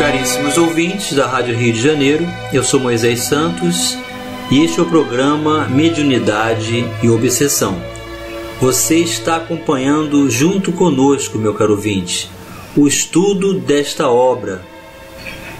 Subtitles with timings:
[0.00, 3.98] Caríssimos ouvintes da Rádio Rio de Janeiro, eu sou Moisés Santos
[4.50, 7.78] e este é o programa Mediunidade e Obsessão.
[8.62, 12.30] Você está acompanhando junto conosco, meu caro ouvinte,
[12.74, 14.62] o estudo desta obra,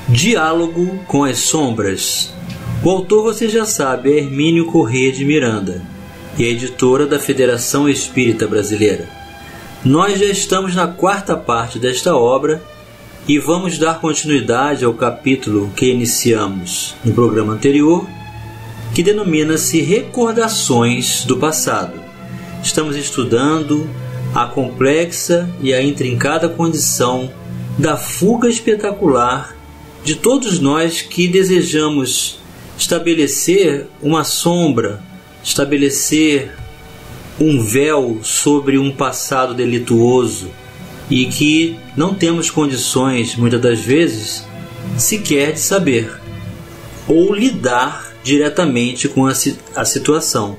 [0.08, 2.32] Diálogo com as Sombras.
[2.82, 5.82] O autor você já sabe é Hermínio Corrêa de Miranda
[6.38, 9.06] e a editora da Federação Espírita Brasileira.
[9.84, 12.69] Nós já estamos na quarta parte desta obra
[13.30, 18.04] e vamos dar continuidade ao capítulo que iniciamos no programa anterior,
[18.92, 21.92] que denomina-se Recordações do Passado.
[22.60, 23.88] Estamos estudando
[24.34, 27.32] a complexa e a intrincada condição
[27.78, 29.56] da fuga espetacular
[30.02, 32.40] de todos nós que desejamos
[32.76, 35.00] estabelecer uma sombra,
[35.40, 36.52] estabelecer
[37.40, 40.50] um véu sobre um passado delituoso
[41.10, 44.44] e que não temos condições, muitas das vezes,
[44.96, 46.12] sequer de saber
[47.08, 49.32] ou lidar diretamente com a,
[49.74, 50.56] a situação.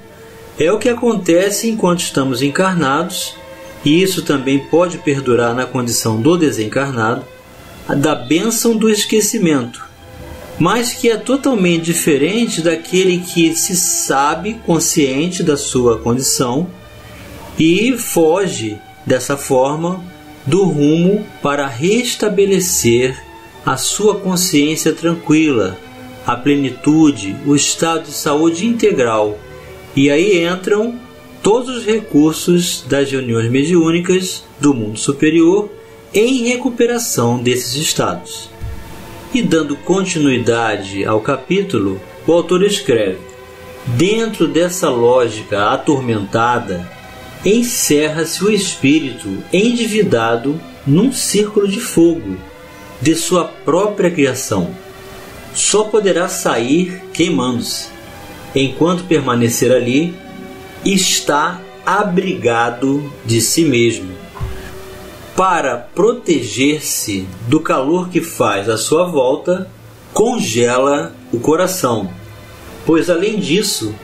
[0.59, 3.33] É o que acontece enquanto estamos encarnados,
[3.85, 7.25] e isso também pode perdurar na condição do desencarnado,
[7.97, 9.83] da bênção do esquecimento,
[10.59, 16.69] mas que é totalmente diferente daquele que se sabe consciente da sua condição
[17.57, 20.03] e foge dessa forma
[20.45, 23.22] do rumo para restabelecer
[23.66, 25.78] a sua consciência tranquila,
[26.25, 29.38] a plenitude, o estado de saúde integral.
[29.95, 31.00] E aí entram
[31.44, 35.69] todos os recursos das reuniões mediúnicas do mundo superior
[36.13, 38.50] em recuperação desses estados.
[39.34, 43.19] E dando continuidade ao capítulo, o autor escreve:
[43.96, 46.90] Dentro dessa lógica atormentada,
[47.46, 52.38] encerra-se o espírito endividado num círculo de fogo
[53.02, 54.69] de sua própria criação.
[55.53, 57.90] Só poderá sair queimando-se.
[58.56, 60.13] Enquanto permanecer ali,
[60.85, 64.12] está abrigado de si mesmo.
[65.35, 69.68] Para proteger-se do calor que faz à sua volta,
[70.13, 72.12] congela o coração,
[72.85, 73.96] pois além disso,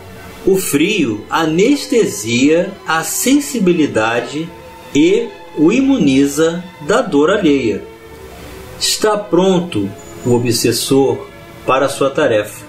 [0.47, 4.47] o frio anestesia a sensibilidade
[4.95, 5.27] e
[5.57, 7.83] o imuniza da dor alheia.
[8.79, 9.89] Está pronto
[10.25, 11.27] o obsessor
[11.65, 12.65] para sua tarefa.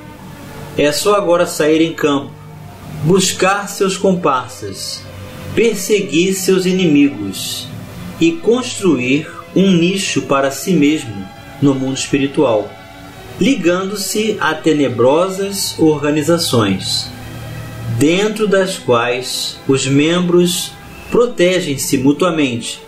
[0.77, 2.33] É só agora sair em campo,
[3.05, 5.01] buscar seus comparsas,
[5.55, 7.69] perseguir seus inimigos
[8.21, 11.25] e construir um nicho para si mesmo
[11.63, 12.69] no mundo espiritual,
[13.41, 17.17] ligando-se a tenebrosas organizações
[17.97, 20.73] dentro das quais os membros
[21.11, 22.81] protegem-se mutuamente,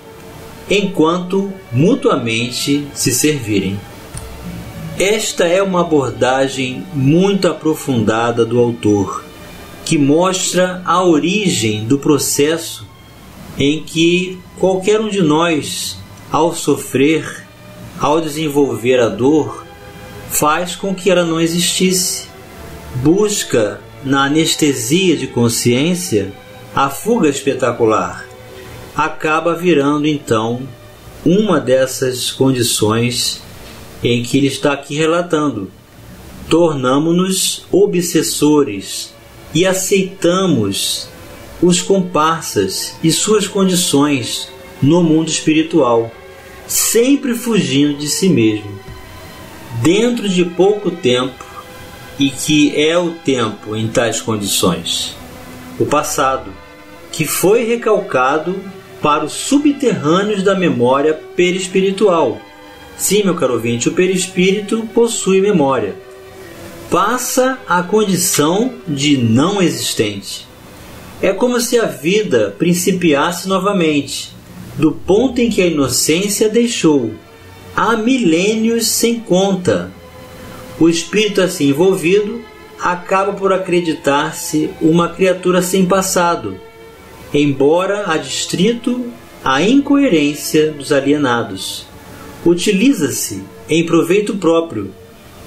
[0.69, 3.81] enquanto mutuamente se servirem.
[4.99, 9.25] Esta é uma abordagem muito aprofundada do autor,
[9.85, 12.87] que mostra a origem do processo
[13.59, 15.97] em que qualquer um de nós,
[16.31, 17.47] ao sofrer,
[17.99, 19.65] ao desenvolver a dor,
[20.31, 22.27] faz com que ela não existisse,
[22.97, 26.33] busca na anestesia de consciência,
[26.75, 28.31] a fuga espetacular
[28.95, 30.61] acaba virando então
[31.25, 33.43] uma dessas condições
[34.03, 35.71] em que ele está aqui relatando.
[36.49, 39.15] Tornamo-nos obsessores
[39.55, 41.09] e aceitamos
[41.63, 44.49] os comparsas e suas condições
[44.81, 46.11] no mundo espiritual,
[46.67, 48.81] sempre fugindo de si mesmo.
[49.83, 51.45] Dentro de pouco tempo,
[52.21, 55.17] e que é o tempo em tais condições.
[55.79, 56.53] O passado,
[57.11, 58.55] que foi recalcado
[59.01, 62.39] para os subterrâneos da memória perispiritual.
[62.99, 65.95] Sim, meu caro ouvinte, o perispírito possui memória.
[66.91, 70.47] Passa à condição de não existente.
[71.23, 74.35] É como se a vida principiasse novamente,
[74.77, 77.13] do ponto em que a inocência deixou,
[77.75, 79.91] há milênios sem conta,
[80.81, 82.41] o espírito assim envolvido
[82.81, 86.59] acaba por acreditar-se uma criatura sem passado,
[87.35, 89.13] embora adstrito
[89.45, 91.87] à incoerência dos alienados.
[92.45, 94.95] Utiliza-se em proveito próprio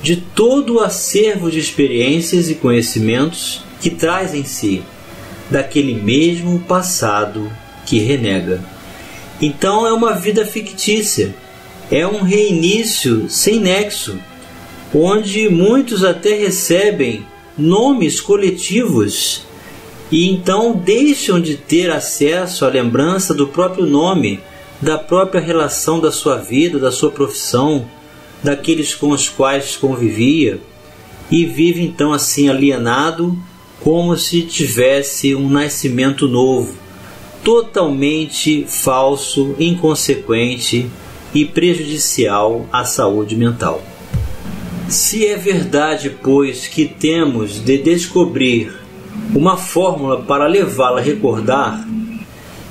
[0.04, 4.84] de todo o acervo de experiências e conhecimentos que traz em si,
[5.50, 7.52] daquele mesmo passado
[7.86, 8.64] que renega.
[9.42, 11.34] Então é uma vida fictícia,
[11.90, 14.20] é um reinício sem nexo,
[14.94, 17.26] onde muitos até recebem
[17.58, 19.44] nomes coletivos
[20.12, 24.40] e então deixam de ter acesso à lembrança do próprio nome,
[24.80, 27.86] da própria relação da sua vida, da sua profissão,
[28.44, 30.60] daqueles com os quais convivia,
[31.32, 33.36] e vive então assim alienado,
[33.80, 36.76] como se tivesse um nascimento novo,
[37.44, 40.88] totalmente falso, inconsequente
[41.34, 43.93] e prejudicial à saúde mental.
[44.94, 48.72] Se é verdade, pois, que temos de descobrir
[49.34, 51.84] uma fórmula para levá-la a recordar,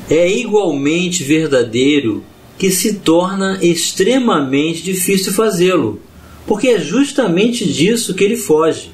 [0.09, 2.23] é igualmente verdadeiro
[2.57, 6.01] que se torna extremamente difícil fazê-lo,
[6.47, 8.93] porque é justamente disso que ele foge.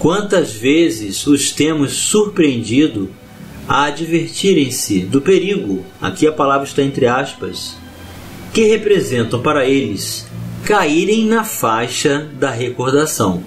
[0.00, 3.10] Quantas vezes os temos surpreendido
[3.68, 7.76] a advertirem-se do perigo, aqui a palavra está entre aspas,
[8.52, 10.28] que representam para eles
[10.64, 13.42] caírem na faixa da recordação.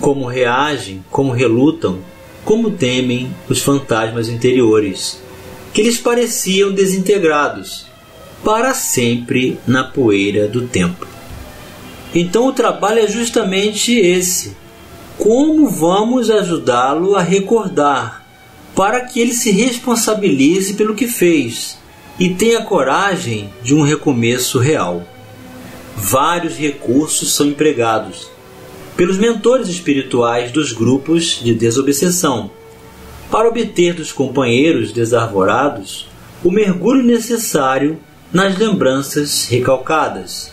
[0.00, 1.98] Como reagem, como relutam,
[2.44, 5.20] como temem os fantasmas interiores,
[5.72, 7.86] que lhes pareciam desintegrados,
[8.44, 11.06] para sempre na poeira do tempo.
[12.14, 14.56] Então o trabalho é justamente esse.
[15.18, 18.24] Como vamos ajudá-lo a recordar,
[18.74, 21.78] para que ele se responsabilize pelo que fez
[22.18, 25.04] e tenha coragem de um recomeço real.
[25.96, 28.28] Vários recursos são empregados
[28.96, 32.50] pelos mentores espirituais dos grupos de desobsessão,
[33.30, 36.08] para obter dos companheiros desarvorados
[36.42, 37.98] o mergulho necessário
[38.32, 40.52] nas lembranças recalcadas.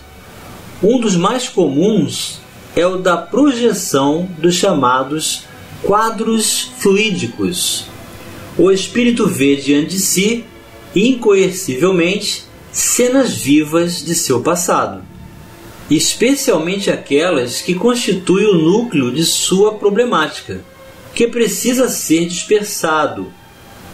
[0.81, 2.39] Um dos mais comuns
[2.75, 5.43] é o da projeção dos chamados
[5.83, 7.85] quadros fluídicos.
[8.57, 10.45] O espírito vê diante de si,
[10.95, 15.10] incoercivelmente, cenas vivas de seu passado
[15.95, 20.61] especialmente aquelas que constituem o núcleo de sua problemática,
[21.13, 23.31] que precisa ser dispersado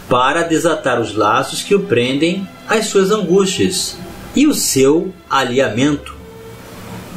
[0.08, 3.98] para desatar os laços que o prendem às suas angústias
[4.36, 6.16] e o seu alinhamento.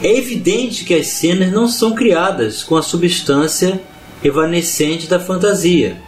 [0.03, 3.81] É evidente que as cenas não são criadas com a substância
[4.25, 5.99] evanescente da fantasia.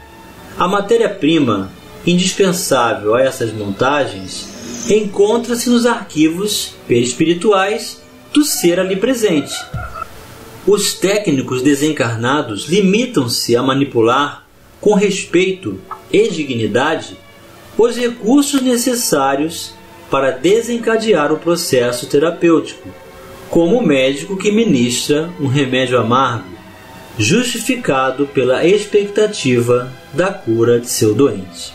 [0.58, 1.70] A matéria-prima
[2.06, 4.48] indispensável a essas montagens
[4.90, 8.01] encontra-se nos arquivos perispirituais
[8.32, 9.54] do ser ali presente.
[10.66, 14.46] Os técnicos desencarnados limitam-se a manipular,
[14.80, 15.80] com respeito
[16.12, 17.16] e dignidade,
[17.76, 19.74] os recursos necessários
[20.10, 22.88] para desencadear o processo terapêutico,
[23.48, 26.50] como o médico que ministra um remédio amargo,
[27.18, 31.74] justificado pela expectativa da cura de seu doente.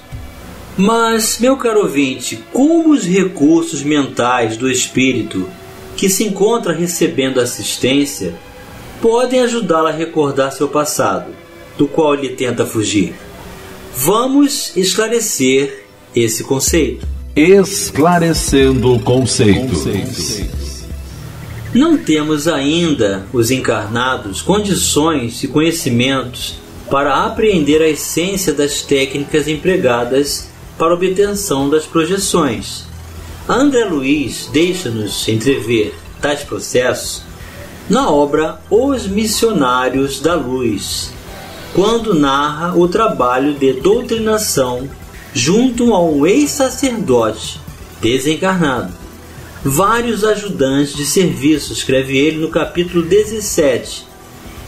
[0.78, 5.50] Mas, meu caro ouvinte, como os recursos mentais do espírito
[5.98, 8.36] que se encontra recebendo assistência
[9.02, 11.32] podem ajudá-la a recordar seu passado,
[11.76, 13.16] do qual ele tenta fugir.
[13.96, 15.86] Vamos esclarecer
[16.16, 17.06] esse conceito.
[17.36, 19.86] Esclarecendo conceitos.
[21.74, 26.56] Não temos ainda, os encarnados, condições e conhecimentos
[26.90, 32.88] para apreender a essência das técnicas empregadas para obtenção das projeções
[33.50, 37.24] André Luiz deixa-nos entrever tais processos
[37.90, 41.14] na obra Os Missionários da Luz,
[41.74, 44.90] quando narra o trabalho de doutrinação
[45.34, 47.62] junto a um ex-sacerdote
[48.02, 48.92] desencarnado.
[49.64, 54.06] Vários ajudantes de serviço, escreve ele no capítulo 17,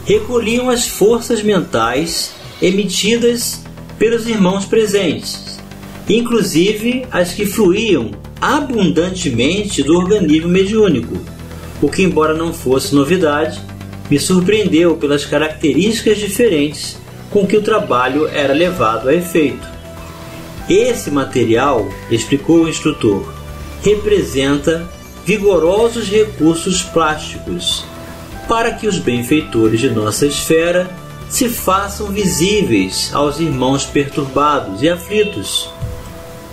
[0.06, 2.32] recolhiam as forças mentais
[2.62, 3.62] emitidas
[3.98, 5.60] pelos irmãos presentes,
[6.08, 8.10] inclusive as que fluíam
[8.40, 11.18] abundantemente do organismo mediúnico,
[11.82, 13.60] o que, embora não fosse novidade,
[14.10, 16.96] me surpreendeu pelas características diferentes
[17.30, 19.66] com que o trabalho era levado a efeito.
[20.68, 23.32] Esse material, explicou o instrutor,
[23.82, 24.88] representa
[25.24, 27.84] vigorosos recursos plásticos
[28.48, 30.90] para que os benfeitores de nossa esfera
[31.28, 35.70] se façam visíveis aos irmãos perturbados e aflitos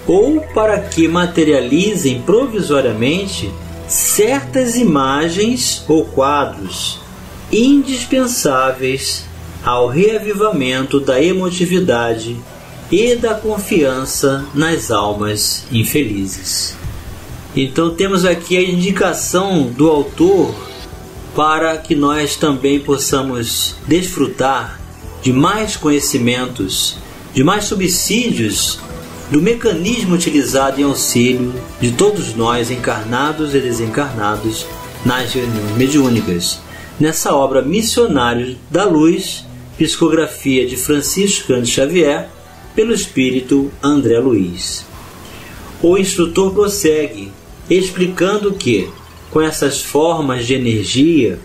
[0.08, 3.52] ou para que materializem provisoriamente
[3.88, 7.00] certas imagens ou quadros
[7.52, 9.26] indispensáveis
[9.64, 12.38] ao reavivamento da emotividade
[12.92, 16.76] e da confiança nas almas infelizes.
[17.56, 20.54] Então temos aqui a indicação do autor
[21.36, 24.80] para que nós também possamos desfrutar
[25.22, 26.98] de mais conhecimentos,
[27.34, 28.80] de mais subsídios
[29.30, 34.66] do mecanismo utilizado em auxílio de todos nós, encarnados e desencarnados,
[35.06, 36.60] nas reuniões mediúnicas,
[37.00, 39.46] nessa obra Missionários da Luz,
[39.78, 42.30] psicografia de Francisco Cândido Xavier,
[42.74, 44.86] pelo espírito André Luiz.
[45.82, 47.32] O instrutor prossegue,
[47.70, 48.90] explicando que,
[49.30, 51.40] com essas formas de energia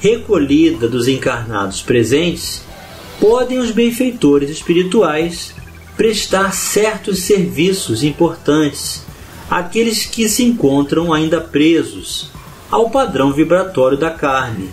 [0.00, 2.62] recolhida dos encarnados presentes,
[3.20, 5.54] podem os benfeitores espirituais
[5.96, 9.04] prestar certos serviços importantes
[9.50, 12.30] àqueles que se encontram ainda presos
[12.70, 14.70] ao padrão vibratório da carne,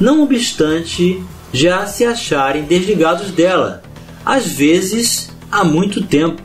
[0.00, 3.82] não obstante já se acharem desligados dela,
[4.24, 6.42] às vezes há muito tempo.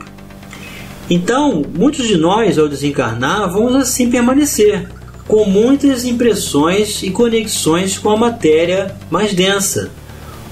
[1.10, 4.88] Então, muitos de nós, ao desencarnar, vamos assim permanecer,
[5.26, 9.90] com muitas impressões e conexões com a matéria mais densa,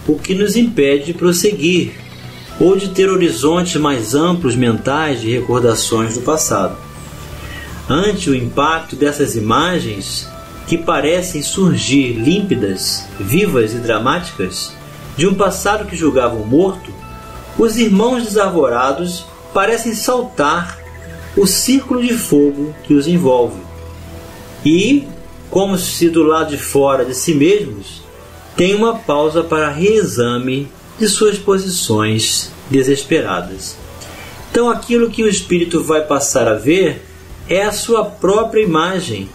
[0.06, 1.92] o que nos impede de prosseguir
[2.60, 6.76] ou de ter horizontes mais amplos mentais de recordações do passado.
[7.88, 10.28] Ante o impacto dessas imagens,
[10.68, 14.72] que parecem surgir límpidas, vivas e dramáticas,
[15.16, 16.92] de um passado que julgavam morto,
[17.58, 20.78] os irmãos desarvorados parecem saltar
[21.36, 23.60] o círculo de fogo que os envolve.
[24.64, 25.08] E,
[25.50, 28.02] como se do lado de fora de si mesmos,
[28.56, 30.68] tem uma pausa para reexame
[31.00, 33.74] de suas posições desesperadas.
[34.50, 37.02] Então, aquilo que o espírito vai passar a ver
[37.48, 39.28] é a sua própria imagem.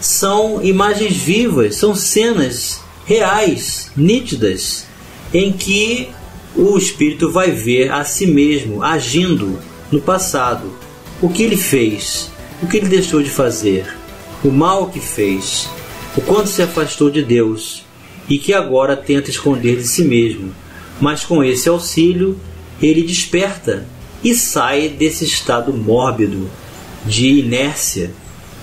[0.00, 4.84] São imagens vivas, são cenas reais, nítidas,
[5.32, 6.08] em que
[6.56, 9.60] o espírito vai ver a si mesmo agindo
[9.92, 10.72] no passado.
[11.20, 13.86] O que ele fez, o que ele deixou de fazer,
[14.42, 15.68] o mal que fez,
[16.16, 17.84] o quanto se afastou de Deus
[18.28, 20.52] e que agora tenta esconder de si mesmo
[21.02, 22.38] mas com esse auxílio
[22.80, 23.84] ele desperta
[24.22, 26.48] e sai desse estado mórbido
[27.04, 28.12] de inércia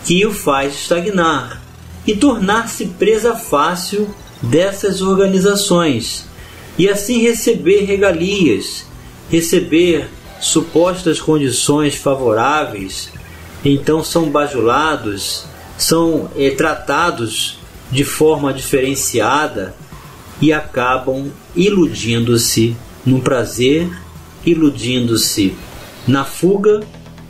[0.06, 1.62] que o faz estagnar
[2.08, 4.08] e tornar-se presa fácil
[4.42, 6.28] dessas organizações
[6.78, 8.86] e assim receber regalias,
[9.30, 13.10] receber supostas condições favoráveis,
[13.66, 15.44] então são bajulados,
[15.78, 17.60] são é, tratados
[17.92, 19.76] de forma diferenciada
[20.42, 23.90] e acabam iludindo-se num prazer,
[24.46, 25.56] iludindo-se
[26.08, 26.82] na fuga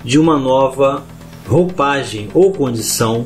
[0.03, 1.03] de uma nova
[1.47, 3.25] roupagem ou condição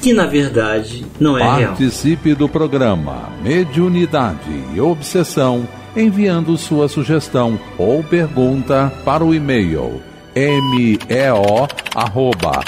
[0.00, 1.70] que na verdade não é Participe real.
[1.70, 10.00] Participe do programa Mediunidade e Obsessão enviando sua sugestão ou pergunta para o e-mail
[10.34, 12.62] meo arroba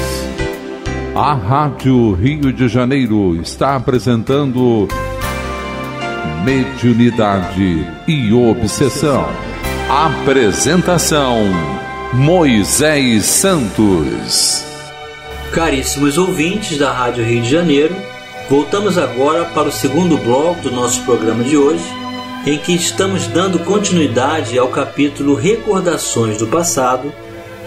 [1.15, 4.87] A Rádio Rio de Janeiro está apresentando
[6.43, 9.27] Mediunidade e Obsessão.
[9.89, 11.37] Apresentação
[12.13, 14.63] Moisés Santos.
[15.51, 17.95] Caríssimos ouvintes da Rádio Rio de Janeiro,
[18.49, 21.83] voltamos agora para o segundo bloco do nosso programa de hoje,
[22.45, 27.13] em que estamos dando continuidade ao capítulo Recordações do Passado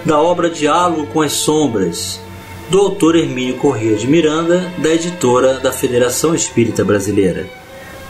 [0.05, 2.21] da obra Diálogo com as Sombras,
[2.69, 7.49] do autor Hermínio Corrêa de Miranda, da editora da Federação Espírita Brasileira.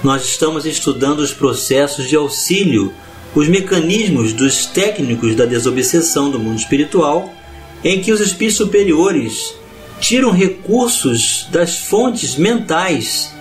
[0.02, 2.92] Nós estamos estudando os processos de auxílio,
[3.32, 7.32] os mecanismos dos técnicos da desobsessão do mundo espiritual,
[7.84, 9.54] em que os espíritos superiores
[10.00, 13.35] tiram recursos das fontes mentais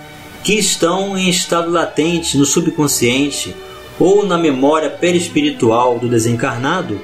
[0.46, 3.52] que estão em estado latente no subconsciente
[3.98, 7.00] ou na memória perispiritual do desencarnado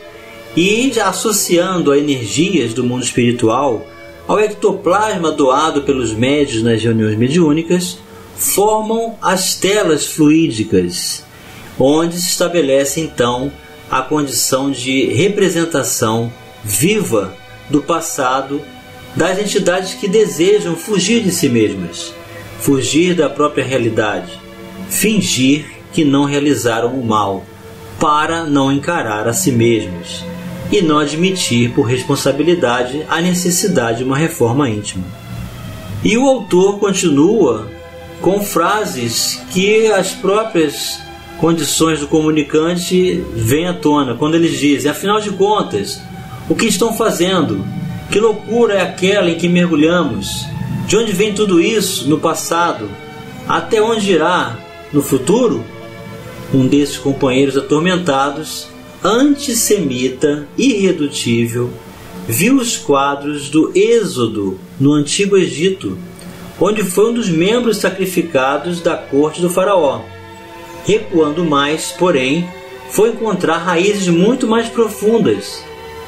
[0.57, 3.85] e associando a energias do mundo espiritual
[4.29, 7.99] ao ectoplasma doado pelos médios nas reuniões mediúnicas,
[8.37, 11.25] formam as telas fluídicas,
[11.77, 13.51] onde se estabelece então
[13.91, 16.33] a condição de representação
[16.63, 17.37] viva
[17.69, 18.63] do passado
[19.17, 22.15] das entidades que desejam fugir de si mesmas,
[22.62, 24.38] fugir da própria realidade,
[24.88, 27.45] fingir que não realizaram o mal,
[27.99, 30.25] para não encarar a si mesmos
[30.71, 35.04] e não admitir por responsabilidade a necessidade de uma reforma íntima.
[36.04, 37.69] E o autor continua
[38.21, 41.00] com frases que as próprias
[41.38, 46.00] condições do comunicante vêm à tona, quando eles dizem, afinal de contas,
[46.49, 47.66] o que estão fazendo?
[48.11, 50.47] Que loucura é aquela em que mergulhamos?
[50.87, 52.88] De onde vem tudo isso no passado?
[53.49, 54.59] Até onde irá
[54.93, 55.64] no futuro?
[56.55, 58.69] um desses companheiros atormentados,
[59.02, 61.71] antissemita, irredutível,
[62.29, 65.99] viu os quadros do Êxodo no Antigo Egito,
[66.61, 70.02] onde foi um dos membros sacrificados da corte do Faraó.
[70.85, 72.49] Recuando mais, porém,
[72.91, 75.64] foi encontrar raízes muito mais profundas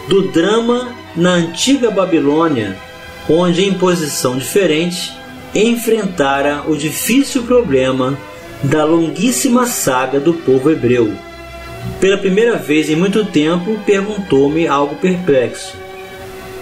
[0.08, 2.76] do drama na antiga Babilônia,
[3.28, 5.12] onde em posição diferente
[5.54, 8.18] enfrentara o difícil problema
[8.62, 11.12] da longuíssima saga do povo hebreu.
[12.00, 15.74] Pela primeira vez em muito tempo, perguntou-me algo perplexo: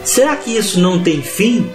[0.05, 1.69] Será que isso não tem fim?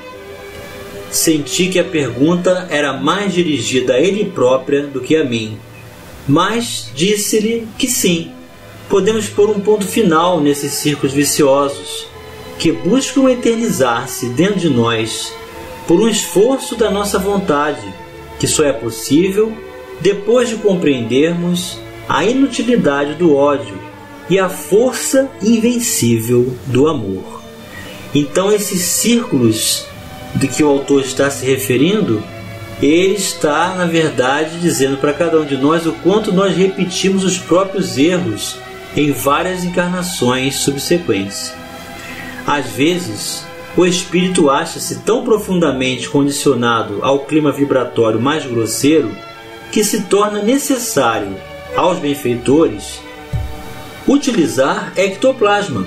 [1.10, 5.58] Senti que a pergunta era mais dirigida a ele própria do que a mim,
[6.27, 8.29] mas disse-lhe que sim,
[8.89, 12.06] podemos pôr um ponto final nesses círculos viciosos
[12.60, 15.34] que buscam eternizar-se dentro de nós
[15.88, 17.86] por um esforço da nossa vontade,
[18.40, 19.56] que só é possível
[20.02, 23.78] depois de compreendermos a inutilidade do ódio
[24.30, 27.42] e a força invencível do amor.
[28.14, 29.86] Então, esses círculos
[30.36, 32.24] de que o autor está se referindo,
[32.82, 37.38] ele está, na verdade, dizendo para cada um de nós o quanto nós repetimos os
[37.38, 38.58] próprios erros
[38.96, 41.54] em várias encarnações subsequentes.
[42.48, 49.12] Às vezes, o espírito acha-se tão profundamente condicionado ao clima vibratório mais grosseiro
[49.70, 51.36] que se torna necessário
[51.75, 53.01] aos benfeitores
[54.08, 55.86] utilizar ectoplasma,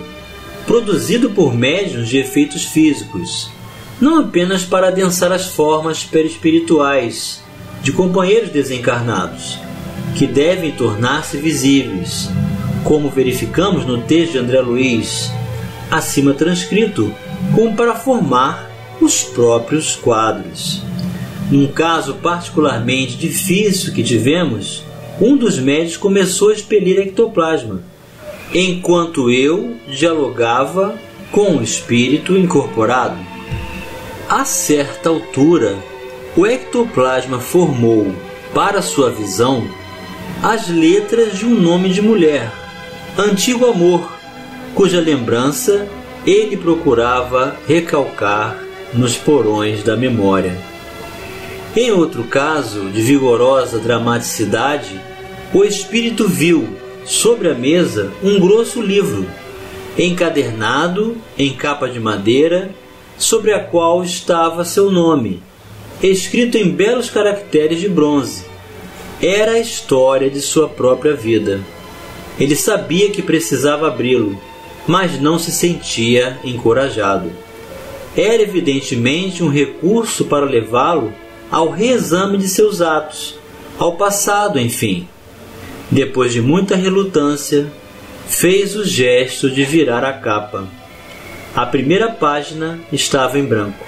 [0.66, 3.50] produzido por médiuns de efeitos físicos,
[3.98, 7.42] não apenas para adensar as formas perispirituais
[7.82, 9.58] de companheiros desencarnados,
[10.14, 12.28] que devem tornar-se visíveis,
[12.84, 15.32] como verificamos no texto de André Luiz,
[15.90, 17.12] acima transcrito,
[17.54, 18.70] como para formar
[19.00, 20.82] os próprios quadros.
[21.50, 24.84] Num caso particularmente difícil que tivemos,
[25.20, 27.82] um dos médicos começou a expelir ectoplasma,
[28.54, 30.94] enquanto eu dialogava
[31.32, 33.18] com o espírito incorporado.
[34.28, 35.76] A certa altura,
[36.36, 38.14] o ectoplasma formou,
[38.54, 39.68] para sua visão,
[40.42, 42.52] as letras de um nome de mulher,
[43.18, 44.19] Antigo Amor,
[44.74, 45.88] cuja lembrança
[46.26, 48.58] ele procurava recalcar
[48.92, 50.56] nos porões da memória.
[51.76, 55.00] Em outro caso de vigorosa dramaticidade,
[55.54, 56.68] o espírito viu
[57.04, 59.26] sobre a mesa um grosso livro,
[59.96, 62.70] encadernado em capa de madeira,
[63.16, 65.42] sobre a qual estava seu nome,
[66.02, 68.44] escrito em belos caracteres de bronze.
[69.22, 71.60] Era a história de sua própria vida.
[72.38, 74.40] Ele sabia que precisava abri-lo,
[74.90, 77.30] mas não se sentia encorajado.
[78.16, 81.12] Era evidentemente um recurso para levá-lo
[81.48, 83.38] ao reexame de seus atos,
[83.78, 85.06] ao passado, enfim.
[85.92, 87.70] Depois de muita relutância,
[88.26, 90.66] fez o gesto de virar a capa.
[91.54, 93.86] A primeira página estava em branco.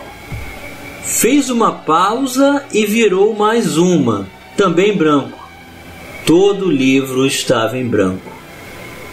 [1.03, 5.51] Fez uma pausa e virou mais uma, também branco.
[6.25, 8.42] Todo o livro estava em branco.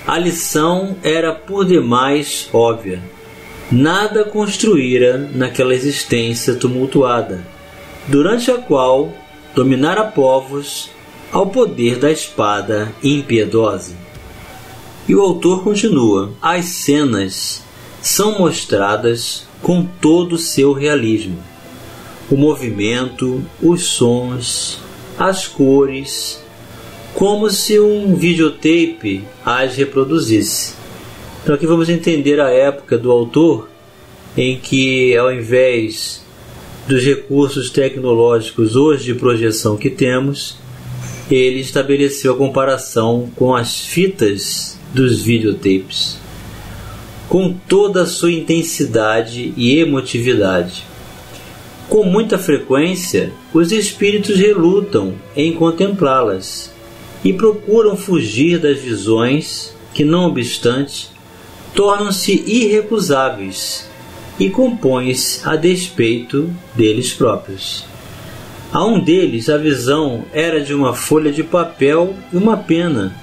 [0.07, 3.01] A lição era por demais óbvia.
[3.71, 7.45] Nada construíra naquela existência tumultuada
[8.07, 9.13] durante a qual
[9.53, 10.89] dominara povos
[11.31, 13.93] ao poder da espada impiedosa.
[15.07, 17.63] E o autor continua: as cenas
[18.01, 21.37] são mostradas com todo o seu realismo.
[22.31, 24.79] O movimento, os sons,
[25.17, 26.41] as cores,
[27.19, 30.73] como se um videotape as reproduzisse.
[31.43, 33.67] Então aqui vamos entender a época do autor
[34.37, 36.23] em que ao invés
[36.87, 40.57] dos recursos tecnológicos hoje de projeção que temos,
[41.29, 46.17] ele estabeleceu a comparação com as fitas dos videotapes,
[47.27, 50.85] com toda a sua intensidade e emotividade.
[51.89, 56.78] Com muita frequência, os espíritos relutam em contemplá-las
[57.23, 61.09] e procuram fugir das visões que, não obstante,
[61.73, 63.89] tornam-se irrecusáveis
[64.39, 67.85] e compõe-se a despeito deles próprios.
[68.71, 73.15] A um deles a visão era de uma folha de papel e uma pena.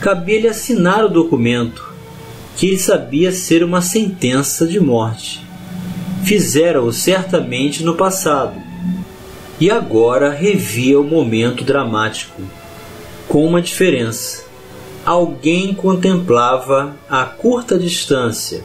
[0.00, 1.92] Cabia-lhe assinar o documento,
[2.56, 5.40] que ele sabia ser uma sentença de morte.
[6.24, 8.60] Fizera-o certamente no passado,
[9.60, 12.42] e agora revia o momento dramático,
[13.28, 14.44] com uma diferença.
[15.04, 18.62] Alguém contemplava a curta distância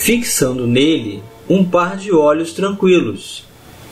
[0.00, 3.44] fixando nele um par de olhos tranquilos,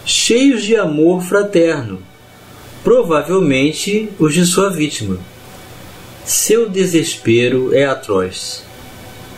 [0.07, 1.99] cheios de amor fraterno,
[2.83, 5.19] provavelmente os de sua vítima.
[6.25, 8.65] Seu desespero é atroz.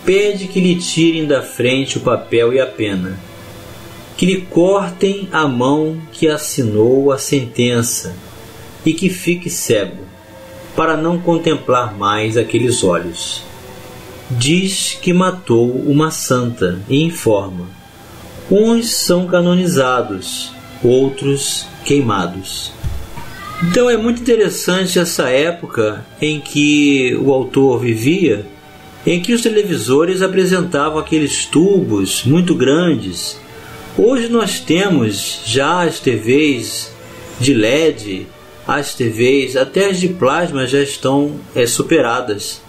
[0.04, 3.18] Pede que lhe tirem da frente o papel e a pena,
[4.16, 8.14] que lhe cortem a mão que assinou a sentença
[8.86, 10.04] e que fique cego,
[10.76, 13.42] para não contemplar mais aqueles olhos.
[14.30, 17.66] Diz que matou uma santa e informa:
[18.50, 20.52] uns são canonizados,
[20.82, 22.72] outros queimados.
[23.62, 28.46] Então é muito interessante essa época em que o autor vivia,
[29.06, 33.38] em que os televisores apresentavam aqueles tubos muito grandes.
[33.98, 36.90] Hoje nós temos já as TVs
[37.38, 38.26] de LED,
[38.78, 42.60] as TVs, até as de plasma já estão é, superadas.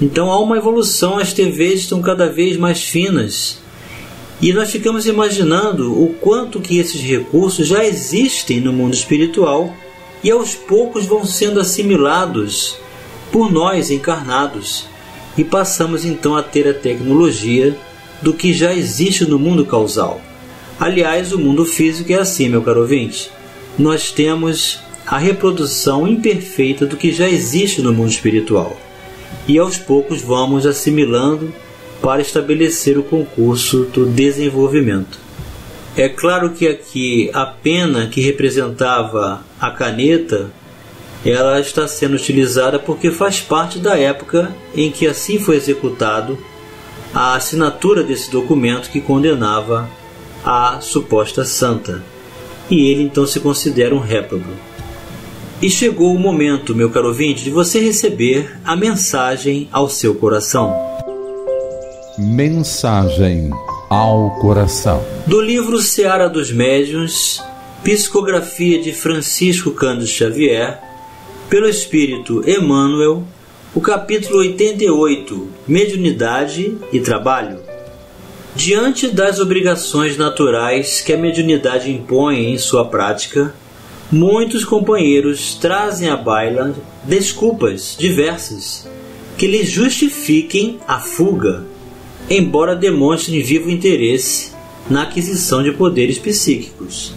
[0.00, 3.58] Então há uma evolução, as TVs estão cada vez mais finas.
[4.42, 9.74] E nós ficamos imaginando o quanto que esses recursos já existem no mundo espiritual
[10.22, 12.76] e aos poucos vão sendo assimilados
[13.32, 14.84] por nós encarnados
[15.38, 17.74] e passamos então a ter a tecnologia
[18.20, 20.20] do que já existe no mundo causal.
[20.78, 23.30] Aliás, o mundo físico é assim, meu caro ouvinte.
[23.78, 28.76] Nós temos a reprodução imperfeita do que já existe no mundo espiritual.
[29.46, 31.52] E aos poucos vamos assimilando
[32.02, 35.18] para estabelecer o concurso do desenvolvimento.
[35.96, 40.50] É claro que aqui a pena que representava a caneta
[41.24, 46.38] ela está sendo utilizada porque faz parte da época em que assim foi executado
[47.14, 49.88] a assinatura desse documento que condenava
[50.44, 52.02] a suposta santa.
[52.70, 54.50] E ele então se considera um réprobo.
[55.60, 60.76] E chegou o momento, meu caro ouvinte, de você receber a mensagem ao seu coração.
[62.18, 63.50] Mensagem
[63.88, 65.02] ao coração.
[65.26, 67.42] Do livro Seara dos Médiuns,
[67.82, 70.78] psicografia de Francisco Cândido Xavier,
[71.48, 73.24] pelo Espírito Emmanuel,
[73.74, 77.60] o capítulo 88, Mediunidade e Trabalho.
[78.54, 83.54] Diante das obrigações naturais que a mediunidade impõe em sua prática,
[84.10, 88.88] muitos companheiros trazem à baila desculpas diversas
[89.36, 91.64] que lhes justifiquem a fuga
[92.28, 94.52] embora demonstrem vivo interesse
[94.90, 97.12] na aquisição de poderes psíquicos.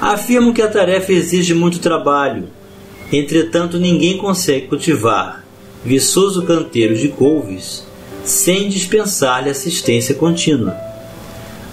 [0.00, 2.48] Afirmam que a tarefa exige muito trabalho,
[3.12, 5.44] entretanto, ninguém consegue cultivar
[5.84, 7.86] viçoso canteiro de couves
[8.24, 10.76] sem dispensar-lhe assistência contínua.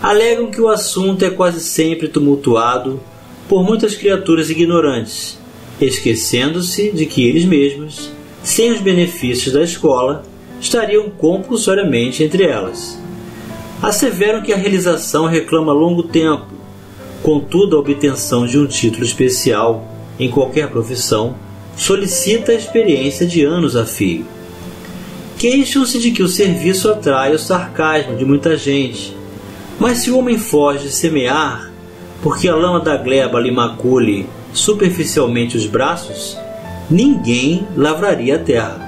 [0.02, 3.02] Alegam que o assunto é quase sempre tumultuado
[3.48, 5.38] por muitas criaturas ignorantes,
[5.80, 8.12] esquecendo-se de que eles mesmos,
[8.44, 10.24] sem os benefícios da escola,
[10.60, 13.00] estariam compulsoriamente entre elas.
[13.82, 16.48] Asseveram que a realização reclama longo tempo,
[17.22, 19.88] contudo, a obtenção de um título especial
[20.20, 21.36] em qualquer profissão
[21.76, 24.26] solicita a experiência de anos a fio.
[25.38, 29.16] Queixam-se de que o serviço atrai o sarcasmo de muita gente,
[29.80, 31.72] mas se o homem foge de semear,
[32.22, 36.38] porque a lama da gleba lhe macule superficialmente os braços,
[36.90, 38.88] ninguém lavraria a terra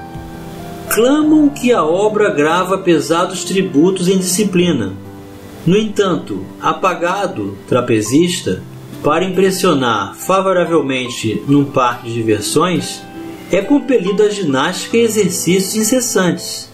[0.90, 4.94] clamam que a obra grava pesados tributos em disciplina.
[5.66, 8.64] No entanto, apagado trapezista,
[9.04, 13.02] para impressionar favoravelmente num parque de diversões,
[13.52, 16.70] é compelido a ginástica e exercícios incessantes.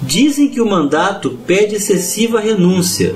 [0.00, 3.14] Dizem que o mandato pede excessiva renúncia.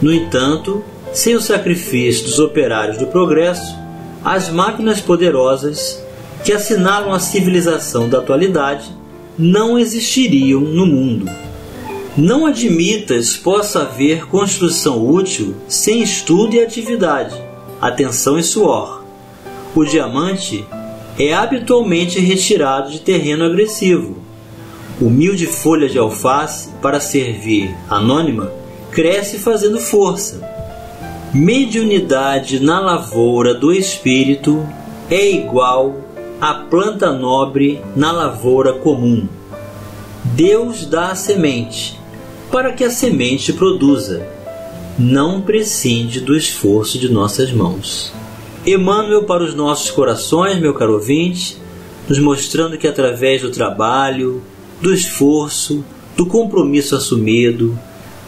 [0.00, 3.76] No entanto, sem o sacrifício dos operários do progresso,
[4.24, 6.04] as máquinas poderosas
[6.44, 8.90] que assinalam a civilização da atualidade
[9.38, 11.30] não existiriam no mundo.
[12.16, 17.34] Não admitas possa haver construção útil sem estudo e atividade,
[17.80, 19.04] atenção e suor.
[19.74, 20.64] O diamante
[21.18, 24.16] é habitualmente retirado de terreno agressivo.
[25.00, 28.50] Humilde folha de alface para servir anônima
[28.90, 30.55] cresce fazendo força.
[31.36, 34.66] Mediunidade na lavoura do espírito
[35.10, 35.94] é igual
[36.40, 39.28] a planta nobre na lavoura comum.
[40.24, 42.00] Deus dá a semente
[42.50, 44.26] para que a semente produza.
[44.98, 48.14] Não prescinde do esforço de nossas mãos.
[48.64, 51.58] Emmanuel para os nossos corações, meu caro ouvinte,
[52.08, 54.42] nos mostrando que através do trabalho,
[54.80, 55.84] do esforço,
[56.16, 57.78] do compromisso assumido,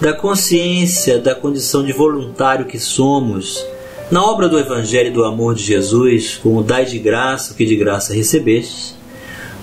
[0.00, 3.64] da consciência da condição de voluntário que somos,
[4.10, 7.76] na obra do Evangelho do Amor de Jesus, como dai de graça o que de
[7.76, 8.94] graça recebeste,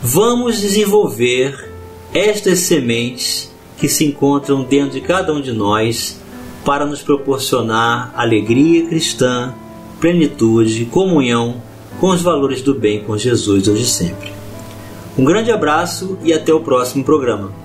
[0.04, 1.71] vamos desenvolver
[2.13, 6.19] estas sementes que se encontram dentro de cada um de nós
[6.65, 9.54] para nos proporcionar alegria cristã,
[10.00, 11.62] plenitude, comunhão
[12.00, 14.34] com os valores do bem com Jesus hoje e sempre.
[15.17, 17.64] Um grande abraço e até o próximo programa.